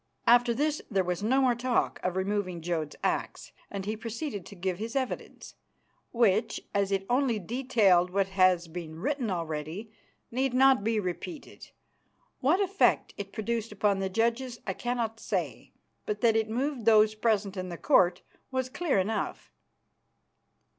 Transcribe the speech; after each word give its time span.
After 0.25 0.51
this 0.51 0.81
there 0.89 1.03
was 1.03 1.21
no 1.21 1.41
more 1.41 1.53
talk 1.53 1.99
of 2.01 2.15
removing 2.15 2.61
Jodd's 2.61 2.95
axe, 3.03 3.51
and 3.69 3.85
he 3.85 3.95
proceeded 3.95 4.47
to 4.47 4.55
give 4.55 4.79
his 4.79 4.95
evidence, 4.95 5.53
which, 6.11 6.59
as 6.73 6.91
it 6.91 7.05
only 7.07 7.37
detailed 7.37 8.09
what 8.09 8.29
has 8.29 8.67
been 8.67 8.99
written 8.99 9.29
already, 9.29 9.91
need 10.31 10.55
not 10.55 10.83
be 10.83 10.99
repeated. 10.99 11.69
What 12.39 12.59
effect 12.59 13.13
it 13.15 13.31
produced 13.31 13.71
upon 13.71 13.99
the 13.99 14.09
judges, 14.09 14.59
I 14.65 14.73
cannot 14.73 15.19
say, 15.19 15.71
but 16.07 16.21
that 16.21 16.35
it 16.35 16.49
moved 16.49 16.85
those 16.85 17.13
present 17.13 17.55
in 17.55 17.69
the 17.69 17.77
Court 17.77 18.23
was 18.49 18.69
clear 18.69 18.97
enough. 18.97 19.51